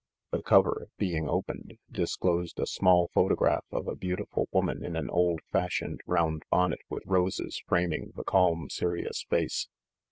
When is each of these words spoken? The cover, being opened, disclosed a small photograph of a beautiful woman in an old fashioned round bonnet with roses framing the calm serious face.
The 0.31 0.41
cover, 0.41 0.87
being 0.97 1.29
opened, 1.29 1.77
disclosed 1.91 2.59
a 2.59 2.65
small 2.65 3.11
photograph 3.13 3.65
of 3.71 3.87
a 3.87 3.95
beautiful 3.95 4.49
woman 4.51 4.83
in 4.83 4.95
an 4.95 5.11
old 5.11 5.41
fashioned 5.51 6.01
round 6.07 6.41
bonnet 6.49 6.81
with 6.89 7.03
roses 7.05 7.61
framing 7.67 8.11
the 8.15 8.23
calm 8.23 8.67
serious 8.71 9.23
face. 9.29 9.67